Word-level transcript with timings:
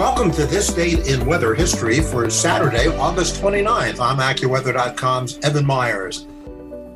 Welcome 0.00 0.30
to 0.30 0.46
this 0.46 0.72
date 0.72 1.08
in 1.08 1.26
weather 1.26 1.54
history 1.54 2.00
for 2.00 2.30
Saturday, 2.30 2.86
August 2.88 3.42
29th. 3.42 4.00
I'm 4.00 4.16
AccuWeather.com's 4.16 5.38
Evan 5.40 5.66
Myers. 5.66 6.26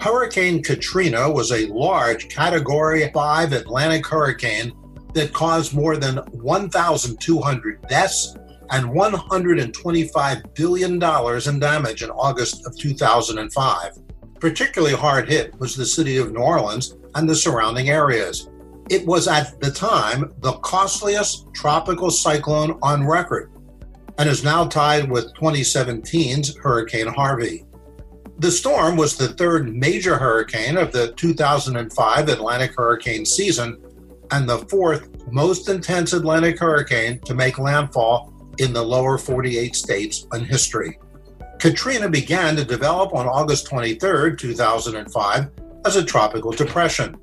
Hurricane 0.00 0.62
Katrina 0.62 1.28
was 1.28 1.50
a 1.50 1.66
large 1.66 2.28
Category 2.28 3.10
5 3.12 3.52
Atlantic 3.54 4.06
hurricane 4.06 4.72
that 5.14 5.32
caused 5.32 5.74
more 5.74 5.96
than 5.96 6.18
1,200 6.30 7.88
deaths 7.88 8.36
and 8.70 8.86
$125 8.86 10.54
billion 10.54 10.92
in 10.92 11.58
damage 11.58 12.02
in 12.04 12.10
August 12.10 12.64
of 12.68 12.78
2005. 12.78 13.98
Particularly 14.38 14.94
hard 14.94 15.28
hit 15.28 15.58
was 15.58 15.74
the 15.74 15.84
city 15.84 16.18
of 16.18 16.30
New 16.30 16.38
Orleans 16.38 16.94
and 17.16 17.28
the 17.28 17.34
surrounding 17.34 17.88
areas. 17.88 18.48
It 18.92 19.06
was 19.06 19.26
at 19.26 19.58
the 19.58 19.70
time 19.70 20.34
the 20.40 20.52
costliest 20.58 21.46
tropical 21.54 22.10
cyclone 22.10 22.78
on 22.82 23.06
record 23.06 23.50
and 24.18 24.28
is 24.28 24.44
now 24.44 24.66
tied 24.66 25.10
with 25.10 25.34
2017's 25.36 26.58
Hurricane 26.58 27.06
Harvey. 27.06 27.64
The 28.40 28.50
storm 28.50 28.98
was 28.98 29.16
the 29.16 29.28
third 29.28 29.74
major 29.74 30.18
hurricane 30.18 30.76
of 30.76 30.92
the 30.92 31.12
2005 31.12 32.28
Atlantic 32.28 32.74
hurricane 32.76 33.24
season 33.24 33.82
and 34.30 34.46
the 34.46 34.58
fourth 34.58 35.08
most 35.32 35.70
intense 35.70 36.12
Atlantic 36.12 36.58
hurricane 36.58 37.18
to 37.20 37.34
make 37.34 37.58
landfall 37.58 38.30
in 38.58 38.74
the 38.74 38.82
lower 38.82 39.16
48 39.16 39.74
states 39.74 40.26
in 40.34 40.44
history. 40.44 40.98
Katrina 41.58 42.10
began 42.10 42.56
to 42.56 42.64
develop 42.66 43.14
on 43.14 43.26
August 43.26 43.64
23, 43.68 44.36
2005, 44.36 45.50
as 45.86 45.96
a 45.96 46.04
tropical 46.04 46.50
depression. 46.50 47.16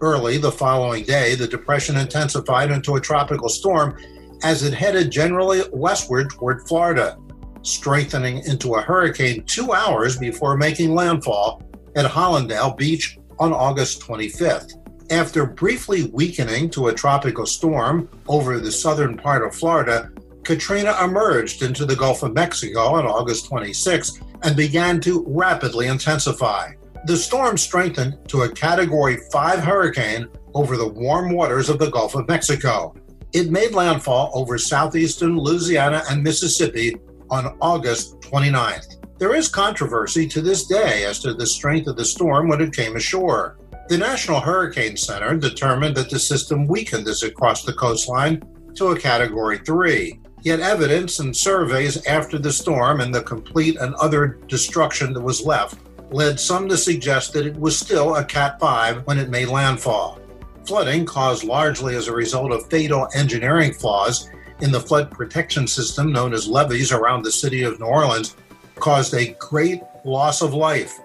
Early 0.00 0.36
the 0.38 0.52
following 0.52 1.04
day, 1.04 1.34
the 1.34 1.48
depression 1.48 1.96
intensified 1.96 2.70
into 2.70 2.96
a 2.96 3.00
tropical 3.00 3.48
storm 3.48 3.98
as 4.42 4.62
it 4.62 4.74
headed 4.74 5.10
generally 5.10 5.62
westward 5.72 6.30
toward 6.30 6.66
Florida 6.68 7.18
strengthening 7.66 8.38
into 8.46 8.74
a 8.74 8.82
hurricane 8.82 9.42
two 9.44 9.72
hours 9.72 10.16
before 10.16 10.56
making 10.56 10.94
landfall 10.94 11.62
at 11.96 12.10
Hallandale 12.10 12.76
Beach 12.76 13.18
on 13.38 13.52
August 13.52 14.00
25th. 14.00 14.74
After 15.10 15.46
briefly 15.46 16.04
weakening 16.12 16.70
to 16.70 16.88
a 16.88 16.94
tropical 16.94 17.46
storm 17.46 18.08
over 18.28 18.58
the 18.58 18.72
southern 18.72 19.16
part 19.16 19.44
of 19.44 19.54
Florida, 19.54 20.10
Katrina 20.44 20.96
emerged 21.02 21.62
into 21.62 21.84
the 21.84 21.96
Gulf 21.96 22.22
of 22.22 22.34
Mexico 22.34 22.80
on 22.80 23.06
August 23.06 23.46
26 23.46 24.20
and 24.42 24.56
began 24.56 25.00
to 25.00 25.24
rapidly 25.26 25.88
intensify. 25.88 26.72
The 27.06 27.16
storm 27.16 27.56
strengthened 27.56 28.18
to 28.30 28.42
a 28.42 28.48
Category 28.48 29.18
5 29.30 29.60
hurricane 29.60 30.26
over 30.54 30.76
the 30.76 30.88
warm 30.88 31.30
waters 31.30 31.68
of 31.68 31.78
the 31.78 31.88
Gulf 31.88 32.16
of 32.16 32.26
Mexico. 32.26 32.96
It 33.32 33.52
made 33.52 33.74
landfall 33.74 34.32
over 34.34 34.58
southeastern 34.58 35.38
Louisiana 35.38 36.02
and 36.10 36.20
Mississippi 36.20 36.96
on 37.30 37.56
August 37.60 38.18
29th. 38.22 38.96
There 39.18 39.36
is 39.36 39.48
controversy 39.48 40.26
to 40.26 40.42
this 40.42 40.66
day 40.66 41.04
as 41.04 41.20
to 41.20 41.32
the 41.32 41.46
strength 41.46 41.86
of 41.86 41.96
the 41.96 42.04
storm 42.04 42.48
when 42.48 42.60
it 42.60 42.74
came 42.74 42.96
ashore. 42.96 43.56
The 43.88 43.98
National 43.98 44.40
Hurricane 44.40 44.96
Center 44.96 45.36
determined 45.36 45.94
that 45.94 46.10
the 46.10 46.18
system 46.18 46.66
weakened 46.66 47.06
as 47.06 47.22
it 47.22 47.36
crossed 47.36 47.66
the 47.66 47.72
coastline 47.72 48.42
to 48.74 48.88
a 48.88 48.98
Category 48.98 49.58
3. 49.58 50.18
Yet 50.42 50.58
evidence 50.58 51.20
and 51.20 51.36
surveys 51.36 52.04
after 52.06 52.36
the 52.36 52.52
storm 52.52 53.00
and 53.00 53.14
the 53.14 53.22
complete 53.22 53.76
and 53.76 53.94
utter 54.00 54.40
destruction 54.48 55.12
that 55.12 55.20
was 55.20 55.46
left 55.46 55.85
led 56.10 56.38
some 56.38 56.68
to 56.68 56.76
suggest 56.76 57.32
that 57.32 57.46
it 57.46 57.56
was 57.56 57.78
still 57.78 58.16
a 58.16 58.24
Cat 58.24 58.58
5 58.60 59.06
when 59.06 59.18
it 59.18 59.28
made 59.28 59.48
landfall. 59.48 60.20
Flooding, 60.66 61.04
caused 61.04 61.44
largely 61.44 61.94
as 61.96 62.08
a 62.08 62.14
result 62.14 62.52
of 62.52 62.68
fatal 62.68 63.08
engineering 63.14 63.72
flaws, 63.72 64.28
in 64.60 64.72
the 64.72 64.80
flood 64.80 65.10
protection 65.10 65.66
system 65.66 66.12
known 66.12 66.32
as 66.32 66.48
levees 66.48 66.92
around 66.92 67.22
the 67.22 67.32
city 67.32 67.62
of 67.62 67.78
New 67.78 67.86
Orleans 67.86 68.36
caused 68.76 69.14
a 69.14 69.36
great 69.38 69.82
loss 70.04 70.42
of 70.42 70.54
life. 70.54 70.98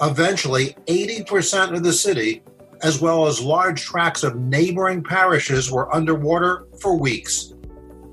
Eventually, 0.00 0.76
80% 0.86 1.74
of 1.74 1.82
the 1.82 1.92
city, 1.92 2.42
as 2.82 3.00
well 3.00 3.26
as 3.26 3.40
large 3.40 3.82
tracts 3.82 4.22
of 4.22 4.36
neighboring 4.36 5.02
parishes, 5.02 5.70
were 5.70 5.94
underwater 5.94 6.66
for 6.80 6.98
weeks. 6.98 7.52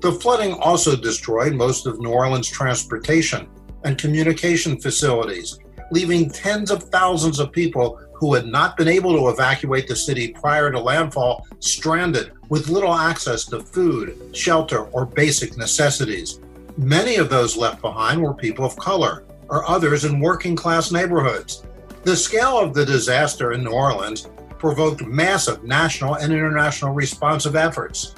The 0.00 0.12
flooding 0.12 0.54
also 0.54 0.96
destroyed 0.96 1.54
most 1.54 1.86
of 1.86 2.00
New 2.00 2.10
Orleans' 2.10 2.48
transportation 2.48 3.48
and 3.84 3.98
communication 3.98 4.80
facilities, 4.80 5.58
leaving 5.92 6.30
tens 6.30 6.70
of 6.70 6.84
thousands 6.84 7.38
of 7.38 7.52
people 7.52 8.00
who 8.14 8.32
had 8.32 8.46
not 8.46 8.78
been 8.78 8.88
able 8.88 9.12
to 9.12 9.28
evacuate 9.28 9.86
the 9.86 9.94
city 9.94 10.28
prior 10.28 10.72
to 10.72 10.80
landfall 10.80 11.46
stranded 11.58 12.32
with 12.48 12.70
little 12.70 12.94
access 12.94 13.44
to 13.44 13.60
food, 13.60 14.34
shelter, 14.34 14.84
or 14.86 15.04
basic 15.04 15.56
necessities. 15.58 16.40
Many 16.78 17.16
of 17.16 17.28
those 17.28 17.58
left 17.58 17.82
behind 17.82 18.22
were 18.22 18.32
people 18.32 18.64
of 18.64 18.74
color 18.76 19.24
or 19.50 19.68
others 19.68 20.06
in 20.06 20.18
working 20.18 20.56
class 20.56 20.90
neighborhoods. 20.90 21.62
The 22.04 22.16
scale 22.16 22.58
of 22.58 22.72
the 22.72 22.86
disaster 22.86 23.52
in 23.52 23.62
New 23.62 23.72
Orleans 23.72 24.30
provoked 24.58 25.04
massive 25.04 25.62
national 25.62 26.14
and 26.14 26.32
international 26.32 26.94
responsive 26.94 27.54
efforts. 27.54 28.14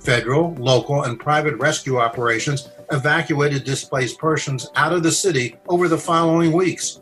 Federal, 0.00 0.54
local, 0.54 1.02
and 1.02 1.20
private 1.20 1.56
rescue 1.56 1.98
operations 1.98 2.70
evacuated 2.90 3.64
displaced 3.64 4.18
persons 4.18 4.70
out 4.76 4.94
of 4.94 5.02
the 5.02 5.12
city 5.12 5.56
over 5.68 5.88
the 5.88 5.98
following 5.98 6.52
weeks. 6.52 7.00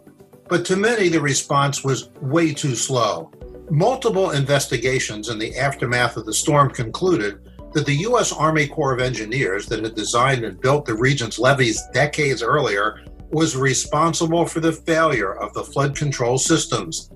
But 0.49 0.65
to 0.67 0.77
many, 0.77 1.09
the 1.09 1.21
response 1.21 1.83
was 1.83 2.11
way 2.21 2.55
too 2.55 2.75
slow. 2.75 3.33
Multiple 3.69 4.31
investigations 4.31 5.29
in 5.29 5.39
the 5.39 5.57
aftermath 5.59 6.17
of 6.17 6.25
the 6.25 6.33
storm 6.33 6.71
concluded 6.71 7.41
that 7.73 7.85
the 7.85 7.97
U.S. 7.97 8.33
Army 8.33 8.69
Corps 8.69 8.95
of 8.95 9.01
Engineers, 9.01 9.67
that 9.67 9.83
had 9.83 9.95
designed 9.95 10.45
and 10.45 10.61
built 10.61 10.87
the 10.87 10.95
region's 10.95 11.39
levees 11.39 11.83
decades 11.93 12.43
earlier, 12.43 13.05
was 13.31 13.57
responsible 13.57 14.47
for 14.47 14.61
the 14.61 14.73
failure 14.73 15.35
of 15.35 15.53
the 15.53 15.65
flood 15.65 15.97
control 15.97 16.39
systems. 16.39 17.11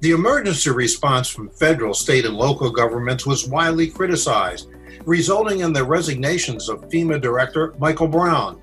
The 0.00 0.10
emergency 0.10 0.70
response 0.70 1.28
from 1.28 1.48
federal, 1.48 1.94
state, 1.94 2.26
and 2.26 2.36
local 2.36 2.70
governments 2.70 3.24
was 3.24 3.48
widely 3.48 3.88
criticized, 3.88 4.68
resulting 5.06 5.60
in 5.60 5.72
the 5.72 5.84
resignations 5.84 6.68
of 6.68 6.88
FEMA 6.90 7.20
Director 7.20 7.74
Michael 7.78 8.08
Brown. 8.08 8.60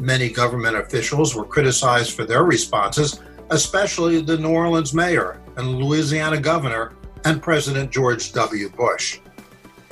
Many 0.00 0.28
government 0.28 0.76
officials 0.76 1.34
were 1.34 1.46
criticized 1.46 2.12
for 2.12 2.24
their 2.24 2.44
responses, 2.44 3.20
especially 3.50 4.20
the 4.20 4.36
New 4.38 4.50
Orleans 4.50 4.92
mayor 4.92 5.40
and 5.56 5.76
Louisiana 5.76 6.40
governor 6.40 6.92
and 7.24 7.42
President 7.42 7.90
George 7.90 8.32
W. 8.32 8.68
Bush. 8.70 9.20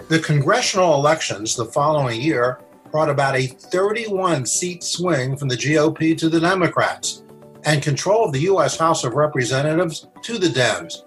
The 0.08 0.18
congressional 0.18 0.94
elections 0.94 1.56
the 1.56 1.64
following 1.64 2.20
year 2.20 2.60
brought 2.90 3.08
about 3.08 3.36
a 3.36 3.46
31 3.46 4.46
seat 4.46 4.84
swing 4.84 5.36
from 5.36 5.48
the 5.48 5.56
GOP 5.56 6.16
to 6.18 6.28
the 6.28 6.40
Democrats 6.40 7.22
and 7.64 7.82
control 7.82 8.26
of 8.26 8.32
the 8.32 8.42
U.S. 8.42 8.76
House 8.76 9.04
of 9.04 9.14
Representatives 9.14 10.06
to 10.22 10.38
the 10.38 10.48
Dems. 10.48 11.02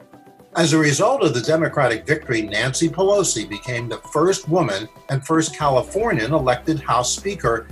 As 0.55 0.73
a 0.73 0.77
result 0.79 1.21
of 1.21 1.35
the 1.35 1.41
Democratic 1.41 2.05
victory, 2.05 2.41
Nancy 2.41 2.89
Pelosi 2.89 3.47
became 3.47 3.87
the 3.87 3.99
first 4.11 4.49
woman 4.49 4.89
and 5.09 5.25
first 5.25 5.55
Californian 5.55 6.33
elected 6.33 6.79
House 6.79 7.15
Speaker. 7.15 7.67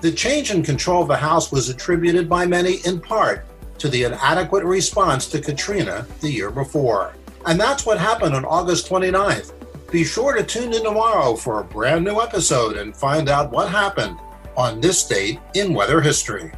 The 0.00 0.10
change 0.10 0.50
in 0.50 0.62
control 0.62 1.02
of 1.02 1.08
the 1.08 1.16
House 1.16 1.52
was 1.52 1.68
attributed 1.68 2.28
by 2.28 2.46
many 2.46 2.76
in 2.86 3.00
part 3.00 3.46
to 3.82 3.88
the 3.88 4.04
inadequate 4.04 4.62
response 4.62 5.26
to 5.26 5.40
Katrina 5.40 6.06
the 6.20 6.30
year 6.30 6.52
before. 6.52 7.14
And 7.46 7.58
that's 7.58 7.84
what 7.84 7.98
happened 7.98 8.36
on 8.36 8.44
August 8.44 8.88
29th. 8.88 9.52
Be 9.90 10.04
sure 10.04 10.34
to 10.34 10.44
tune 10.44 10.72
in 10.72 10.84
tomorrow 10.84 11.34
for 11.34 11.58
a 11.58 11.64
brand 11.64 12.04
new 12.04 12.20
episode 12.20 12.76
and 12.76 12.96
find 12.96 13.28
out 13.28 13.50
what 13.50 13.68
happened 13.68 14.16
on 14.56 14.80
this 14.80 15.04
date 15.04 15.40
in 15.54 15.74
weather 15.74 16.00
history. 16.00 16.52